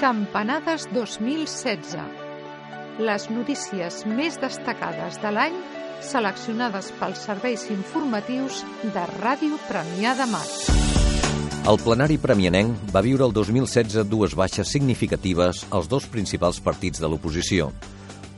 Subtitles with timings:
[0.00, 1.94] Campanades 2016.
[2.98, 5.54] Les notícies més destacades de l'any
[6.02, 10.42] seleccionades pels serveis informatius de Ràdio Premià de Mar.
[11.70, 17.08] El plenari premianenc va viure el 2016 dues baixes significatives als dos principals partits de
[17.08, 17.70] l'oposició.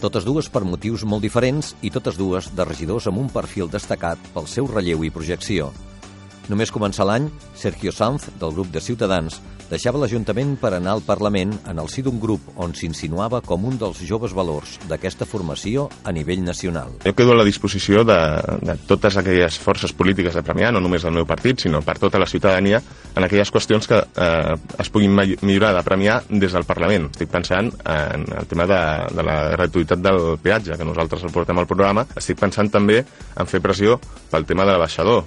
[0.01, 4.21] Totes dues per motius molt diferents i totes dues de regidors amb un perfil destacat
[4.37, 5.73] pel seu relleu i projecció.
[6.47, 7.27] Només començar l'any,
[7.59, 12.05] Sergio Sanz, del grup de Ciutadans, deixava l'Ajuntament per anar al Parlament en el si
[12.07, 16.93] d'un grup on s'insinuava com un dels joves valors d'aquesta formació a nivell nacional.
[17.03, 18.19] Jo quedo a la disposició de,
[18.63, 22.21] de totes aquelles forces polítiques de Premià, no només del meu partit, sinó per tota
[22.23, 22.79] la ciutadania,
[23.17, 27.11] en aquelles qüestions que eh, es puguin millorar de Premià des del Parlament.
[27.11, 28.81] Estic pensant en el tema de,
[29.19, 32.07] de la gratuïtat del peatge, que nosaltres el portem al programa.
[32.15, 33.99] Estic pensant també en fer pressió
[34.31, 35.25] pel tema de l'abaixador.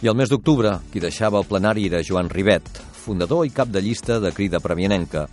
[0.00, 2.64] I el mes d'octubre, qui deixava el plenari era Joan Rivet,
[3.02, 5.26] fundador i cap de llista de Crida Premianenca.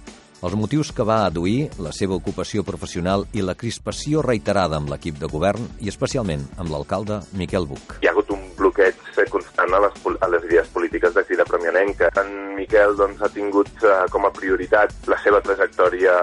[0.44, 5.24] Els motius que va aduir, la seva ocupació professional i la crispació reiterada amb l'equip
[5.24, 7.96] de govern i especialment amb l'alcalde Miquel Buch.
[8.04, 8.47] Hi ha hagut un
[8.78, 12.10] bloqueig constant a les, a les idees polítiques de Crida Premianenca.
[12.22, 16.14] En Miquel doncs, ha tingut uh, com a prioritat la seva trajectòria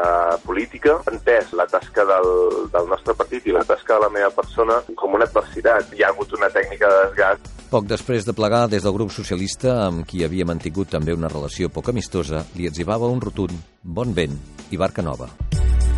[0.44, 2.30] política, ha entès la tasca del,
[2.72, 5.92] del nostre partit i la tasca de la meva persona com una adversitat.
[5.94, 9.72] Hi ha hagut una tècnica de desgast poc després de plegar des del grup socialista,
[9.89, 13.50] amb qui havia mantingut també una relació poc amistosa, li etzivava un rotund
[13.83, 14.36] bon vent
[14.70, 15.27] i barca nova.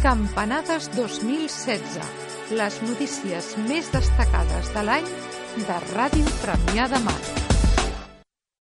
[0.01, 2.01] Campanades 2016.
[2.57, 5.11] Les notícies més destacades de l'any
[5.65, 7.36] de Ràdio Premià de Mar.